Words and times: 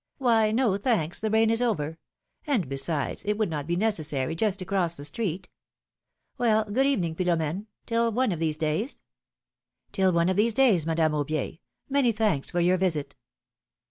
'^Why, 0.19 0.51
no, 0.51 0.77
thanks, 0.77 1.21
the 1.21 1.29
rain 1.29 1.51
is 1.51 1.61
over; 1.61 1.99
and 2.47 2.67
besides 2.67 3.23
it 3.23 3.37
would 3.37 3.51
not 3.51 3.67
be 3.67 3.75
necessary 3.75 4.33
just 4.33 4.57
to 4.57 4.65
cross 4.65 4.97
the 4.97 5.05
street. 5.05 5.47
Well, 6.39 6.63
good 6.65 6.87
evening, 6.87 7.13
Philomene; 7.13 7.67
till 7.85 8.11
one 8.11 8.31
of 8.31 8.39
these 8.39 8.57
days.'^ 8.57 8.99
^^Till 9.93 10.11
one 10.11 10.27
of 10.29 10.37
these 10.37 10.55
days, 10.55 10.87
Madame 10.87 11.11
Aubier; 11.13 11.59
many 11.87 12.11
thanks 12.11 12.49
for 12.49 12.59
your 12.61 12.77
visit 12.77 13.15